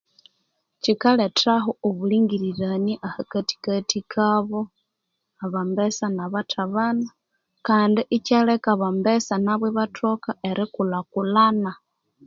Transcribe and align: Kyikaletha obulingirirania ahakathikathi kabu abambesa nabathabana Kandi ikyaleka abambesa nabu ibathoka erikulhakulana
Kyikaletha 0.83 1.53
obulingirirania 1.87 2.97
ahakathikathi 3.07 3.99
kabu 4.13 4.59
abambesa 5.45 6.05
nabathabana 6.15 7.09
Kandi 7.67 8.01
ikyaleka 8.17 8.67
abambesa 8.75 9.33
nabu 9.45 9.65
ibathoka 9.71 10.29
erikulhakulana 10.49 11.71